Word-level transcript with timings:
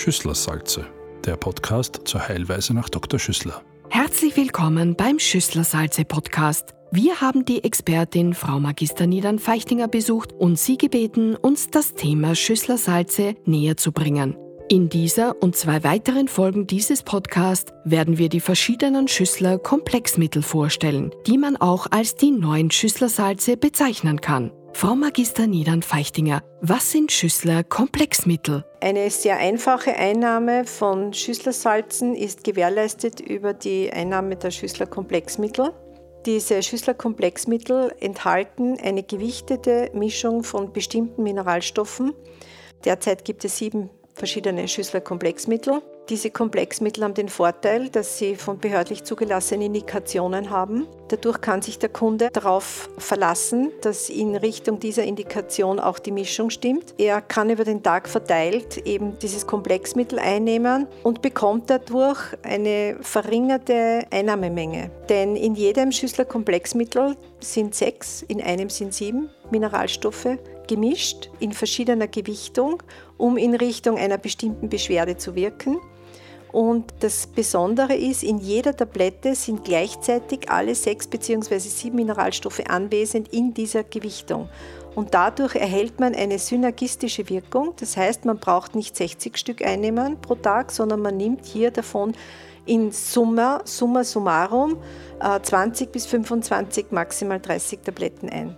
Schüsslersalze, 0.00 0.86
der 1.26 1.36
Podcast 1.36 2.00
zur 2.06 2.26
Heilweise 2.26 2.72
nach 2.72 2.88
Dr. 2.88 3.20
Schüssler. 3.20 3.60
Herzlich 3.90 4.34
willkommen 4.34 4.96
beim 4.96 5.18
Schüsslersalze 5.18 6.06
Podcast. 6.06 6.74
Wir 6.90 7.20
haben 7.20 7.44
die 7.44 7.62
Expertin 7.64 8.32
Frau 8.32 8.60
Magister 8.60 9.06
Niedern 9.06 9.38
Feichtinger 9.38 9.88
besucht 9.88 10.32
und 10.32 10.58
sie 10.58 10.78
gebeten, 10.78 11.36
uns 11.36 11.68
das 11.68 11.92
Thema 11.92 12.34
Schüsslersalze 12.34 13.34
näher 13.44 13.76
zu 13.76 13.92
bringen. 13.92 14.38
In 14.70 14.88
dieser 14.88 15.42
und 15.42 15.54
zwei 15.54 15.84
weiteren 15.84 16.28
Folgen 16.28 16.66
dieses 16.66 17.02
Podcasts 17.02 17.74
werden 17.84 18.16
wir 18.16 18.30
die 18.30 18.40
verschiedenen 18.40 19.06
Schüssler 19.06 19.58
Komplexmittel 19.58 20.42
vorstellen, 20.42 21.10
die 21.26 21.36
man 21.36 21.58
auch 21.58 21.88
als 21.90 22.14
die 22.14 22.30
neuen 22.30 22.70
Schüsslersalze 22.70 23.58
bezeichnen 23.58 24.22
kann. 24.22 24.50
Frau 24.72 24.94
Magister 24.94 25.46
Niedern-Feichtinger, 25.46 26.42
was 26.62 26.90
sind 26.90 27.12
Schüssler 27.12 27.64
Komplexmittel? 27.64 28.64
Eine 28.80 29.10
sehr 29.10 29.36
einfache 29.36 29.94
Einnahme 29.94 30.64
von 30.64 31.12
Schüsslersalzen 31.12 32.14
ist 32.14 32.44
gewährleistet 32.44 33.20
über 33.20 33.52
die 33.52 33.92
Einnahme 33.92 34.36
der 34.36 34.50
Schüssler 34.50 34.86
Komplexmittel. 34.86 35.72
Diese 36.24 36.62
Schüssler 36.62 36.94
Komplexmittel 36.94 37.94
enthalten 38.00 38.78
eine 38.82 39.02
gewichtete 39.02 39.90
Mischung 39.92 40.44
von 40.44 40.72
bestimmten 40.72 41.22
Mineralstoffen. 41.22 42.14
Derzeit 42.84 43.24
gibt 43.24 43.44
es 43.44 43.58
sieben 43.58 43.90
verschiedene 44.14 44.68
Schüssler-Komplexmittel. 44.68 45.82
Diese 46.08 46.30
Komplexmittel 46.30 47.04
haben 47.04 47.14
den 47.14 47.28
Vorteil, 47.28 47.88
dass 47.88 48.18
sie 48.18 48.36
von 48.36 48.58
behördlich 48.58 49.04
zugelassenen 49.04 49.66
Indikationen 49.66 50.50
haben. 50.50 50.86
Dadurch 51.10 51.40
kann 51.40 51.60
sich 51.60 51.76
der 51.76 51.88
Kunde 51.88 52.30
darauf 52.32 52.88
verlassen, 52.96 53.72
dass 53.80 54.08
in 54.08 54.36
Richtung 54.36 54.78
dieser 54.78 55.02
Indikation 55.02 55.80
auch 55.80 55.98
die 55.98 56.12
Mischung 56.12 56.50
stimmt. 56.50 56.94
Er 56.98 57.20
kann 57.20 57.50
über 57.50 57.64
den 57.64 57.82
Tag 57.82 58.08
verteilt 58.08 58.78
eben 58.86 59.18
dieses 59.18 59.44
Komplexmittel 59.44 60.20
einnehmen 60.20 60.86
und 61.02 61.20
bekommt 61.20 61.68
dadurch 61.68 62.20
eine 62.44 62.96
verringerte 63.00 64.06
Einnahmemenge. 64.12 64.92
Denn 65.08 65.34
in 65.34 65.56
jedem 65.56 65.90
Schüssler 65.90 66.24
Komplexmittel 66.24 67.16
sind 67.40 67.74
sechs, 67.74 68.22
in 68.22 68.40
einem 68.40 68.70
sind 68.70 68.94
sieben 68.94 69.30
Mineralstoffe 69.50 70.38
gemischt 70.68 71.28
in 71.40 71.50
verschiedener 71.50 72.06
Gewichtung, 72.06 72.80
um 73.18 73.36
in 73.36 73.56
Richtung 73.56 73.98
einer 73.98 74.18
bestimmten 74.18 74.68
Beschwerde 74.68 75.16
zu 75.16 75.34
wirken. 75.34 75.80
Und 76.52 76.92
das 77.00 77.28
Besondere 77.28 77.94
ist, 77.94 78.24
in 78.24 78.38
jeder 78.38 78.76
Tablette 78.76 79.34
sind 79.34 79.64
gleichzeitig 79.64 80.50
alle 80.50 80.74
sechs 80.74 81.06
bzw. 81.06 81.58
sieben 81.58 81.96
Mineralstoffe 81.96 82.62
anwesend 82.68 83.32
in 83.32 83.54
dieser 83.54 83.84
Gewichtung. 83.84 84.48
Und 84.94 85.14
dadurch 85.14 85.54
erhält 85.54 86.00
man 86.00 86.14
eine 86.14 86.38
synergistische 86.38 87.28
Wirkung. 87.28 87.74
Das 87.78 87.96
heißt, 87.96 88.24
man 88.24 88.38
braucht 88.38 88.74
nicht 88.74 88.96
60 88.96 89.38
Stück 89.38 89.64
einnehmen 89.64 90.20
pro 90.20 90.34
Tag, 90.34 90.72
sondern 90.72 91.00
man 91.00 91.16
nimmt 91.16 91.46
hier 91.46 91.70
davon 91.70 92.14
in 92.66 92.90
Summa, 92.90 93.62
summa 93.64 94.04
summarum 94.04 94.76
20 95.42 95.88
äh, 95.88 95.90
bis 95.90 96.06
25, 96.06 96.86
maximal 96.90 97.40
30 97.40 97.80
Tabletten 97.80 98.28
ein. 98.28 98.56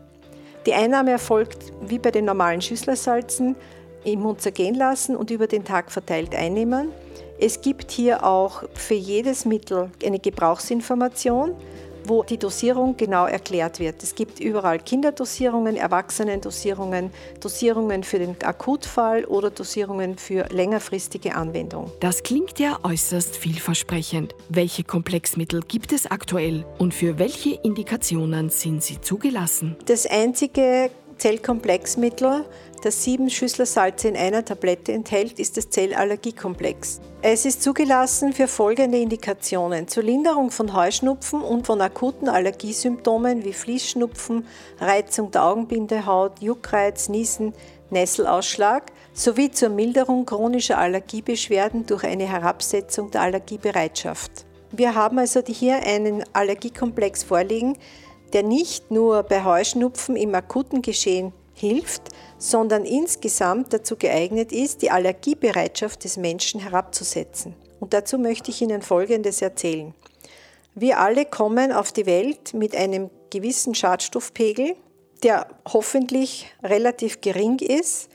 Die 0.66 0.74
Einnahme 0.74 1.10
erfolgt 1.10 1.72
wie 1.82 1.98
bei 1.98 2.10
den 2.10 2.24
normalen 2.24 2.62
Schüsslersalzen 2.62 3.56
im 4.04 4.20
Mund 4.20 4.40
zergehen 4.40 4.74
lassen 4.74 5.16
und 5.16 5.30
über 5.30 5.46
den 5.46 5.64
Tag 5.64 5.90
verteilt 5.90 6.34
einnehmen. 6.34 6.90
Es 7.44 7.60
gibt 7.60 7.90
hier 7.90 8.24
auch 8.24 8.62
für 8.74 8.94
jedes 8.94 9.44
Mittel 9.44 9.90
eine 10.06 10.20
Gebrauchsinformation, 10.20 11.56
wo 12.04 12.22
die 12.22 12.38
Dosierung 12.38 12.96
genau 12.96 13.26
erklärt 13.26 13.80
wird. 13.80 14.00
Es 14.00 14.14
gibt 14.14 14.38
überall 14.38 14.78
Kinderdosierungen, 14.78 15.76
Erwachsenendosierungen, 15.76 17.10
Dosierungen 17.40 18.04
für 18.04 18.20
den 18.20 18.36
Akutfall 18.44 19.24
oder 19.24 19.50
Dosierungen 19.50 20.18
für 20.18 20.46
längerfristige 20.50 21.34
Anwendung. 21.34 21.90
Das 21.98 22.22
klingt 22.22 22.60
ja 22.60 22.78
äußerst 22.84 23.36
vielversprechend. 23.36 24.36
Welche 24.48 24.84
Komplexmittel 24.84 25.62
gibt 25.66 25.92
es 25.92 26.08
aktuell 26.08 26.64
und 26.78 26.94
für 26.94 27.18
welche 27.18 27.54
Indikationen 27.64 28.50
sind 28.50 28.84
sie 28.84 29.00
zugelassen? 29.00 29.74
Das 29.86 30.06
einzige 30.06 30.90
Zellkomplexmittel, 31.22 32.44
das 32.82 33.04
sieben 33.04 33.30
Schüsslersalze 33.30 34.08
in 34.08 34.16
einer 34.16 34.44
Tablette 34.44 34.90
enthält, 34.90 35.38
ist 35.38 35.56
das 35.56 35.70
Zellallergiekomplex. 35.70 37.00
Es 37.22 37.44
ist 37.44 37.62
zugelassen 37.62 38.32
für 38.32 38.48
folgende 38.48 38.98
Indikationen. 38.98 39.86
Zur 39.86 40.02
Linderung 40.02 40.50
von 40.50 40.74
Heuschnupfen 40.74 41.40
und 41.40 41.64
von 41.64 41.80
akuten 41.80 42.28
Allergiesymptomen 42.28 43.44
wie 43.44 43.52
Fließschnupfen, 43.52 44.48
Reizung 44.80 45.30
der 45.30 45.44
Augenbindehaut, 45.44 46.42
Juckreiz, 46.42 47.08
Niesen, 47.08 47.54
Nesselausschlag 47.90 48.90
sowie 49.12 49.52
zur 49.52 49.68
Milderung 49.68 50.26
chronischer 50.26 50.78
Allergiebeschwerden 50.78 51.86
durch 51.86 52.02
eine 52.02 52.26
Herabsetzung 52.26 53.12
der 53.12 53.20
Allergiebereitschaft. 53.20 54.44
Wir 54.72 54.96
haben 54.96 55.20
also 55.20 55.40
hier 55.46 55.76
einen 55.86 56.24
Allergiekomplex 56.32 57.22
vorliegen, 57.22 57.76
der 58.32 58.42
nicht 58.42 58.90
nur 58.90 59.22
bei 59.22 59.44
Heuschnupfen 59.44 60.16
im 60.16 60.34
akuten 60.34 60.82
Geschehen 60.82 61.32
hilft, 61.54 62.02
sondern 62.38 62.84
insgesamt 62.84 63.72
dazu 63.72 63.96
geeignet 63.96 64.52
ist, 64.52 64.82
die 64.82 64.90
Allergiebereitschaft 64.90 66.04
des 66.04 66.16
Menschen 66.16 66.60
herabzusetzen. 66.60 67.54
Und 67.78 67.92
dazu 67.94 68.18
möchte 68.18 68.50
ich 68.50 68.62
Ihnen 68.62 68.82
Folgendes 68.82 69.42
erzählen. 69.42 69.94
Wir 70.74 70.98
alle 70.98 71.26
kommen 71.26 71.72
auf 71.72 71.92
die 71.92 72.06
Welt 72.06 72.54
mit 72.54 72.74
einem 72.74 73.10
gewissen 73.30 73.74
Schadstoffpegel, 73.74 74.76
der 75.22 75.46
hoffentlich 75.70 76.46
relativ 76.62 77.20
gering 77.20 77.58
ist 77.58 78.08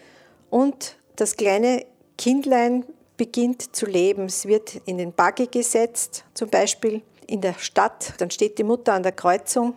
und 0.50 0.98
das 1.16 1.38
kleine 1.38 1.86
Kindlein 2.18 2.86
beginnt 3.16 3.76
zu 3.76 3.86
leben. 3.86 4.26
Es 4.26 4.48
wird 4.48 4.82
in 4.86 4.98
den 4.98 5.14
Bagge 5.14 5.48
gesetzt, 5.48 6.26
zum 6.34 6.50
Beispiel 6.50 7.02
in 7.28 7.42
der 7.42 7.54
Stadt. 7.54 8.14
Dann 8.18 8.32
steht 8.32 8.58
die 8.58 8.64
Mutter 8.64 8.94
an 8.94 9.04
der 9.04 9.12
Kreuzung 9.12 9.76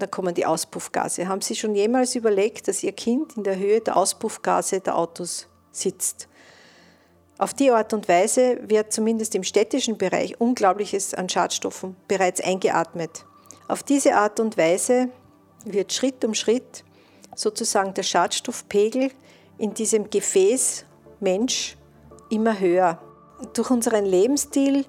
dann 0.00 0.10
kommen 0.10 0.34
die 0.34 0.46
Auspuffgase. 0.46 1.28
Haben 1.28 1.40
Sie 1.40 1.54
schon 1.54 1.74
jemals 1.74 2.14
überlegt, 2.14 2.68
dass 2.68 2.82
Ihr 2.82 2.92
Kind 2.92 3.36
in 3.36 3.44
der 3.44 3.56
Höhe 3.56 3.80
der 3.80 3.96
Auspuffgase 3.96 4.80
der 4.80 4.96
Autos 4.96 5.46
sitzt? 5.70 6.28
Auf 7.38 7.54
die 7.54 7.70
Art 7.70 7.94
und 7.94 8.08
Weise 8.08 8.58
wird 8.68 8.92
zumindest 8.92 9.34
im 9.34 9.44
städtischen 9.44 9.96
Bereich 9.96 10.40
Unglaubliches 10.40 11.14
an 11.14 11.28
Schadstoffen 11.28 11.96
bereits 12.06 12.42
eingeatmet. 12.42 13.24
Auf 13.66 13.82
diese 13.82 14.14
Art 14.14 14.40
und 14.40 14.58
Weise 14.58 15.08
wird 15.64 15.92
Schritt 15.92 16.24
um 16.24 16.34
Schritt 16.34 16.84
sozusagen 17.34 17.94
der 17.94 18.02
Schadstoffpegel 18.02 19.10
in 19.56 19.72
diesem 19.72 20.10
Gefäß 20.10 20.84
Mensch 21.20 21.76
immer 22.30 22.58
höher. 22.58 22.98
Durch 23.54 23.70
unseren 23.70 24.04
Lebensstil 24.04 24.84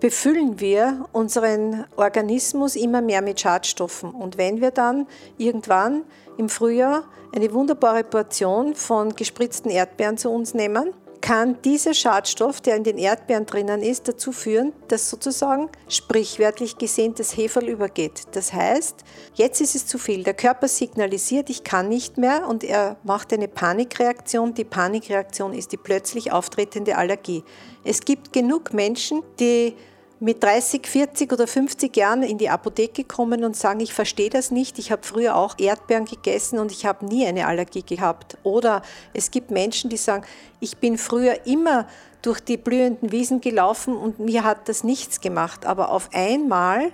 befüllen 0.00 0.60
wir 0.60 1.06
unseren 1.12 1.86
Organismus 1.96 2.76
immer 2.76 3.00
mehr 3.00 3.22
mit 3.22 3.40
Schadstoffen. 3.40 4.10
Und 4.10 4.36
wenn 4.36 4.60
wir 4.60 4.70
dann 4.70 5.06
irgendwann 5.38 6.02
im 6.36 6.48
Frühjahr 6.48 7.04
eine 7.34 7.52
wunderbare 7.52 8.04
Portion 8.04 8.74
von 8.74 9.14
gespritzten 9.14 9.70
Erdbeeren 9.70 10.18
zu 10.18 10.30
uns 10.30 10.54
nehmen, 10.54 10.92
kann 11.26 11.60
dieser 11.62 11.92
Schadstoff, 11.92 12.60
der 12.60 12.76
in 12.76 12.84
den 12.84 12.98
Erdbeeren 12.98 13.46
drinnen 13.46 13.82
ist, 13.82 14.06
dazu 14.06 14.30
führen, 14.30 14.72
dass 14.86 15.10
sozusagen 15.10 15.68
sprichwörtlich 15.88 16.78
gesehen 16.78 17.16
das 17.16 17.36
Heferl 17.36 17.68
übergeht. 17.68 18.28
Das 18.30 18.52
heißt, 18.52 19.02
jetzt 19.34 19.60
ist 19.60 19.74
es 19.74 19.88
zu 19.88 19.98
viel. 19.98 20.22
Der 20.22 20.34
Körper 20.34 20.68
signalisiert, 20.68 21.50
ich 21.50 21.64
kann 21.64 21.88
nicht 21.88 22.16
mehr 22.16 22.46
und 22.46 22.62
er 22.62 22.96
macht 23.02 23.32
eine 23.32 23.48
Panikreaktion. 23.48 24.54
Die 24.54 24.62
Panikreaktion 24.62 25.52
ist 25.52 25.72
die 25.72 25.78
plötzlich 25.78 26.30
auftretende 26.30 26.96
Allergie. 26.96 27.42
Es 27.82 28.02
gibt 28.02 28.32
genug 28.32 28.72
Menschen, 28.72 29.24
die 29.40 29.74
mit 30.18 30.42
30, 30.42 30.86
40 30.86 31.32
oder 31.32 31.46
50 31.46 31.94
Jahren 31.94 32.22
in 32.22 32.38
die 32.38 32.48
Apotheke 32.48 33.04
kommen 33.04 33.44
und 33.44 33.54
sagen, 33.54 33.80
ich 33.80 33.92
verstehe 33.92 34.30
das 34.30 34.50
nicht, 34.50 34.78
ich 34.78 34.90
habe 34.90 35.02
früher 35.04 35.36
auch 35.36 35.58
Erdbeeren 35.58 36.06
gegessen 36.06 36.58
und 36.58 36.72
ich 36.72 36.86
habe 36.86 37.04
nie 37.04 37.26
eine 37.26 37.46
Allergie 37.46 37.82
gehabt. 37.82 38.38
Oder 38.42 38.80
es 39.12 39.30
gibt 39.30 39.50
Menschen, 39.50 39.90
die 39.90 39.98
sagen, 39.98 40.24
ich 40.58 40.78
bin 40.78 40.96
früher 40.96 41.46
immer 41.46 41.86
durch 42.22 42.40
die 42.40 42.56
blühenden 42.56 43.12
Wiesen 43.12 43.42
gelaufen 43.42 43.94
und 43.94 44.18
mir 44.18 44.42
hat 44.42 44.68
das 44.68 44.84
nichts 44.84 45.20
gemacht, 45.20 45.66
aber 45.66 45.90
auf 45.90 46.08
einmal 46.14 46.92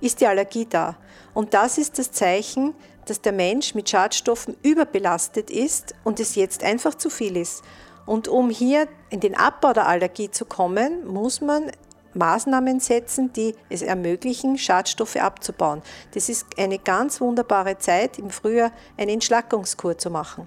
ist 0.00 0.20
die 0.20 0.26
Allergie 0.26 0.66
da. 0.68 0.96
Und 1.34 1.54
das 1.54 1.78
ist 1.78 1.98
das 1.98 2.12
Zeichen, 2.12 2.74
dass 3.06 3.20
der 3.20 3.32
Mensch 3.32 3.74
mit 3.74 3.90
Schadstoffen 3.90 4.56
überbelastet 4.62 5.50
ist 5.50 5.94
und 6.04 6.20
es 6.20 6.36
jetzt 6.36 6.62
einfach 6.62 6.94
zu 6.94 7.10
viel 7.10 7.36
ist. 7.36 7.62
Und 8.06 8.28
um 8.28 8.50
hier 8.50 8.86
in 9.10 9.20
den 9.20 9.36
Abbau 9.36 9.72
der 9.72 9.86
Allergie 9.86 10.30
zu 10.30 10.44
kommen, 10.44 11.06
muss 11.06 11.40
man 11.40 11.70
Maßnahmen 12.14 12.80
setzen, 12.80 13.32
die 13.32 13.54
es 13.68 13.82
ermöglichen, 13.82 14.58
Schadstoffe 14.58 15.16
abzubauen. 15.16 15.82
Das 16.12 16.28
ist 16.28 16.46
eine 16.58 16.78
ganz 16.78 17.20
wunderbare 17.20 17.78
Zeit, 17.78 18.18
im 18.18 18.30
Frühjahr 18.30 18.72
eine 18.96 19.12
Entschlackungskur 19.12 19.98
zu 19.98 20.10
machen. 20.10 20.46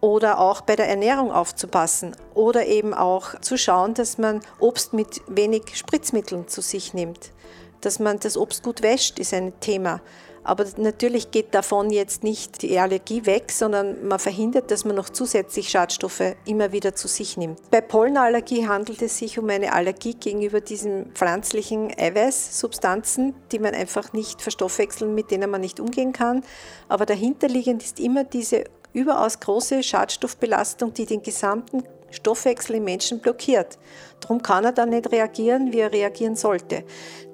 Oder 0.00 0.38
auch 0.38 0.60
bei 0.60 0.76
der 0.76 0.88
Ernährung 0.88 1.32
aufzupassen. 1.32 2.14
Oder 2.34 2.66
eben 2.66 2.94
auch 2.94 3.40
zu 3.40 3.56
schauen, 3.56 3.94
dass 3.94 4.16
man 4.16 4.40
Obst 4.60 4.92
mit 4.92 5.22
wenig 5.26 5.76
Spritzmitteln 5.76 6.46
zu 6.46 6.60
sich 6.60 6.94
nimmt. 6.94 7.32
Dass 7.80 7.98
man 7.98 8.18
das 8.20 8.36
Obst 8.36 8.62
gut 8.62 8.82
wäscht, 8.82 9.18
ist 9.18 9.34
ein 9.34 9.58
Thema. 9.60 10.00
Aber 10.48 10.64
natürlich 10.78 11.30
geht 11.30 11.54
davon 11.54 11.90
jetzt 11.90 12.24
nicht 12.24 12.62
die 12.62 12.78
Allergie 12.78 13.26
weg, 13.26 13.52
sondern 13.52 14.08
man 14.08 14.18
verhindert, 14.18 14.70
dass 14.70 14.86
man 14.86 14.96
noch 14.96 15.10
zusätzlich 15.10 15.68
Schadstoffe 15.68 16.22
immer 16.46 16.72
wieder 16.72 16.94
zu 16.94 17.06
sich 17.06 17.36
nimmt. 17.36 17.70
Bei 17.70 17.82
Pollenallergie 17.82 18.66
handelt 18.66 19.02
es 19.02 19.18
sich 19.18 19.38
um 19.38 19.50
eine 19.50 19.74
Allergie 19.74 20.14
gegenüber 20.14 20.62
diesen 20.62 21.12
pflanzlichen 21.12 21.92
Eiweißsubstanzen, 21.94 23.34
die 23.52 23.58
man 23.58 23.74
einfach 23.74 24.14
nicht 24.14 24.40
verstoffwechseln, 24.40 25.14
mit 25.14 25.30
denen 25.30 25.50
man 25.50 25.60
nicht 25.60 25.80
umgehen 25.80 26.14
kann. 26.14 26.42
Aber 26.88 27.04
dahinterliegend 27.04 27.82
ist 27.82 28.00
immer 28.00 28.24
diese 28.24 28.64
überaus 28.94 29.40
große 29.40 29.82
Schadstoffbelastung, 29.82 30.94
die 30.94 31.04
den 31.04 31.22
gesamten 31.22 31.82
Stoffwechsel 32.10 32.76
im 32.76 32.84
Menschen 32.84 33.20
blockiert. 33.20 33.78
Darum 34.20 34.42
kann 34.42 34.64
er 34.64 34.72
dann 34.72 34.90
nicht 34.90 35.12
reagieren, 35.12 35.72
wie 35.72 35.80
er 35.80 35.92
reagieren 35.92 36.36
sollte. 36.36 36.84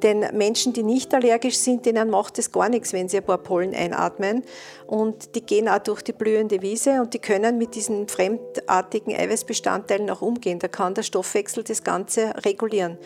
Denn 0.03 0.27
Menschen, 0.33 0.73
die 0.73 0.83
nicht 0.83 1.15
allergisch 1.15 1.57
sind, 1.57 1.87
denen 1.87 2.11
macht 2.11 2.39
es 2.39 2.53
gar 2.53 2.69
nichts, 2.69 2.93
wenn 2.93 3.09
sie 3.09 3.19
ein 3.19 3.25
paar 3.25 3.39
Pollen 3.39 3.75
einatmen. 3.75 4.43
Und 4.87 5.35
die 5.35 5.43
gehen 5.43 5.69
auch 5.69 5.79
durch 5.79 6.03
die 6.03 6.13
blühende 6.13 6.61
Wiese 6.61 7.01
und 7.01 7.15
die 7.15 7.19
können 7.19 7.57
mit 7.57 7.75
diesen 7.75 8.09
fremdartigen 8.09 9.17
Eiweißbestandteilen 9.17 10.11
auch 10.11 10.23
umgehen. 10.23 10.59
Da 10.59 10.69
kann 10.69 10.95
der 10.95 11.03
Stoffwechsel 11.03 11.65
das 11.65 11.83
Ganze 11.85 12.35
regulieren. 12.45 12.99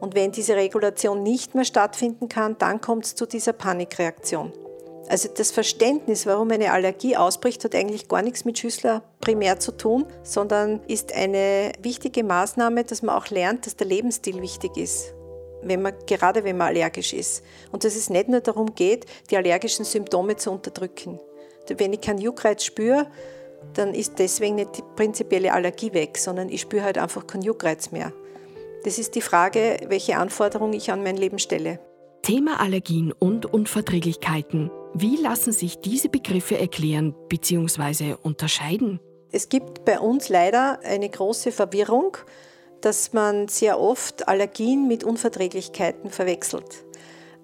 Und 0.00 0.14
wenn 0.14 0.32
diese 0.32 0.56
Regulation 0.56 1.22
nicht 1.22 1.54
mehr 1.54 1.64
stattfinden 1.64 2.28
kann, 2.28 2.58
dann 2.58 2.80
kommt 2.80 3.06
es 3.06 3.14
zu 3.14 3.24
dieser 3.24 3.52
Panikreaktion. 3.52 4.52
Also 5.08 5.28
das 5.34 5.50
Verständnis, 5.50 6.26
warum 6.26 6.50
eine 6.50 6.72
Allergie 6.72 7.16
ausbricht, 7.16 7.64
hat 7.64 7.74
eigentlich 7.74 8.08
gar 8.08 8.22
nichts 8.22 8.44
mit 8.44 8.58
Schüssler 8.58 9.02
primär 9.20 9.58
zu 9.58 9.72
tun, 9.72 10.06
sondern 10.22 10.80
ist 10.86 11.14
eine 11.14 11.72
wichtige 11.82 12.24
Maßnahme, 12.24 12.84
dass 12.84 13.02
man 13.02 13.16
auch 13.16 13.28
lernt, 13.28 13.66
dass 13.66 13.76
der 13.76 13.86
Lebensstil 13.86 14.40
wichtig 14.40 14.76
ist. 14.76 15.14
Wenn 15.62 15.82
man, 15.82 15.94
gerade 16.06 16.44
wenn 16.44 16.56
man 16.56 16.68
allergisch 16.68 17.12
ist. 17.12 17.44
Und 17.70 17.84
dass 17.84 17.94
es 17.94 18.10
nicht 18.10 18.28
nur 18.28 18.40
darum 18.40 18.74
geht, 18.74 19.06
die 19.30 19.36
allergischen 19.36 19.84
Symptome 19.84 20.36
zu 20.36 20.50
unterdrücken. 20.50 21.20
Wenn 21.68 21.92
ich 21.92 22.00
keinen 22.00 22.20
Juckreiz 22.20 22.64
spüre, 22.64 23.06
dann 23.74 23.94
ist 23.94 24.18
deswegen 24.18 24.56
nicht 24.56 24.78
die 24.78 24.82
prinzipielle 24.96 25.52
Allergie 25.52 25.92
weg, 25.92 26.18
sondern 26.18 26.48
ich 26.48 26.62
spüre 26.62 26.82
halt 26.82 26.98
einfach 26.98 27.26
keinen 27.26 27.42
Juckreiz 27.42 27.92
mehr. 27.92 28.12
Das 28.84 28.98
ist 28.98 29.14
die 29.14 29.20
Frage, 29.20 29.78
welche 29.88 30.16
Anforderungen 30.16 30.72
ich 30.72 30.90
an 30.90 31.04
mein 31.04 31.16
Leben 31.16 31.38
stelle. 31.38 31.78
Thema 32.22 32.60
Allergien 32.60 33.12
und 33.12 33.46
Unverträglichkeiten. 33.46 34.70
Wie 34.94 35.16
lassen 35.16 35.52
sich 35.52 35.78
diese 35.80 36.10
Begriffe 36.10 36.58
erklären 36.58 37.14
bzw. 37.28 38.14
unterscheiden? 38.22 39.00
Es 39.30 39.48
gibt 39.48 39.86
bei 39.86 39.98
uns 39.98 40.28
leider 40.28 40.80
eine 40.84 41.08
große 41.08 41.50
Verwirrung, 41.50 42.18
dass 42.82 43.14
man 43.14 43.48
sehr 43.48 43.80
oft 43.80 44.28
Allergien 44.28 44.86
mit 44.88 45.02
Unverträglichkeiten 45.02 46.10
verwechselt. 46.10 46.84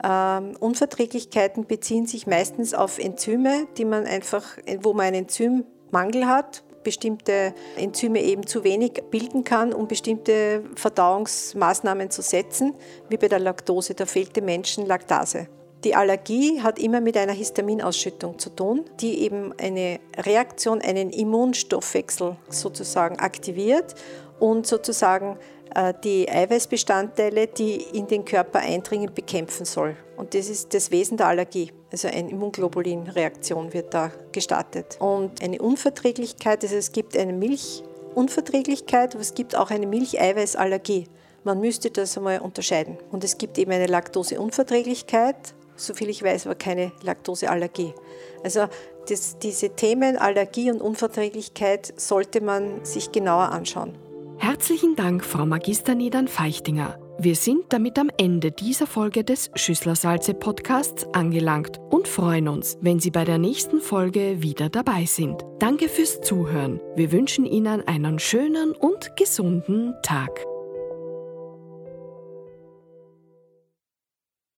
Ähm, 0.04 0.56
Unverträglichkeiten 0.60 1.66
beziehen 1.66 2.06
sich 2.06 2.26
meistens 2.26 2.74
auf 2.74 2.98
Enzyme, 2.98 3.66
die 3.78 3.86
man 3.86 4.04
einfach, 4.04 4.44
wo 4.82 4.92
man 4.92 5.06
einen 5.06 5.22
Enzymmangel 5.22 6.26
hat, 6.26 6.62
bestimmte 6.84 7.54
Enzyme 7.76 8.22
eben 8.22 8.46
zu 8.46 8.62
wenig 8.62 9.02
bilden 9.10 9.44
kann, 9.44 9.72
um 9.72 9.88
bestimmte 9.88 10.64
Verdauungsmaßnahmen 10.76 12.10
zu 12.10 12.20
setzen, 12.20 12.74
wie 13.08 13.16
bei 13.16 13.28
der 13.28 13.40
Laktose. 13.40 13.94
Da 13.94 14.04
fehlt 14.04 14.36
dem 14.36 14.44
Menschen 14.44 14.84
Laktase. 14.84 15.48
Die 15.84 15.94
Allergie 15.94 16.60
hat 16.60 16.80
immer 16.80 17.00
mit 17.00 17.16
einer 17.16 17.32
Histaminausschüttung 17.32 18.36
zu 18.40 18.50
tun, 18.50 18.84
die 19.00 19.22
eben 19.22 19.54
eine 19.60 20.00
Reaktion, 20.16 20.80
einen 20.80 21.10
Immunstoffwechsel 21.10 22.36
sozusagen 22.48 23.20
aktiviert 23.20 23.94
und 24.40 24.66
sozusagen 24.66 25.38
äh, 25.76 25.94
die 26.02 26.28
Eiweißbestandteile, 26.28 27.46
die 27.46 27.76
in 27.92 28.08
den 28.08 28.24
Körper 28.24 28.58
eindringen, 28.58 29.14
bekämpfen 29.14 29.64
soll. 29.64 29.96
Und 30.16 30.34
das 30.34 30.48
ist 30.48 30.74
das 30.74 30.90
Wesen 30.90 31.16
der 31.16 31.28
Allergie. 31.28 31.70
Also 31.92 32.08
eine 32.08 32.28
Immunglobulinreaktion 32.28 33.72
wird 33.72 33.94
da 33.94 34.10
gestartet. 34.32 34.96
Und 34.98 35.40
eine 35.42 35.62
Unverträglichkeit, 35.62 36.64
also 36.64 36.74
es 36.74 36.90
gibt 36.90 37.16
eine 37.16 37.32
Milchunverträglichkeit, 37.32 39.14
aber 39.14 39.22
es 39.22 39.32
gibt 39.32 39.54
auch 39.54 39.70
eine 39.70 39.86
Milcheiweißallergie. 39.86 41.06
Man 41.44 41.60
müsste 41.60 41.92
das 41.92 42.18
einmal 42.18 42.40
unterscheiden. 42.40 42.98
Und 43.12 43.22
es 43.22 43.38
gibt 43.38 43.58
eben 43.58 43.70
eine 43.70 43.86
Laktoseunverträglichkeit 43.86 45.54
soviel 45.80 46.10
ich 46.10 46.22
weiß, 46.22 46.46
aber 46.46 46.54
keine 46.54 46.92
Laktoseallergie. 47.02 47.94
Also 48.42 48.66
das, 49.08 49.38
diese 49.38 49.70
Themen 49.70 50.16
Allergie 50.16 50.70
und 50.70 50.80
Unverträglichkeit 50.80 51.92
sollte 51.96 52.40
man 52.40 52.84
sich 52.84 53.12
genauer 53.12 53.50
anschauen. 53.50 53.94
Herzlichen 54.38 54.94
Dank, 54.94 55.24
Frau 55.24 55.46
Magister 55.46 55.94
Niedern-Feichtinger. 55.94 56.98
Wir 57.20 57.34
sind 57.34 57.64
damit 57.70 57.98
am 57.98 58.10
Ende 58.16 58.52
dieser 58.52 58.86
Folge 58.86 59.24
des 59.24 59.50
Schüsslersalze 59.56 60.34
Podcasts 60.34 61.04
angelangt 61.12 61.80
und 61.90 62.06
freuen 62.06 62.46
uns, 62.46 62.78
wenn 62.80 63.00
Sie 63.00 63.10
bei 63.10 63.24
der 63.24 63.38
nächsten 63.38 63.80
Folge 63.80 64.40
wieder 64.40 64.68
dabei 64.68 65.04
sind. 65.06 65.44
Danke 65.58 65.88
fürs 65.88 66.20
Zuhören. 66.20 66.80
Wir 66.94 67.10
wünschen 67.10 67.44
Ihnen 67.44 67.86
einen 67.88 68.20
schönen 68.20 68.70
und 68.70 69.16
gesunden 69.16 69.94
Tag. 70.04 70.30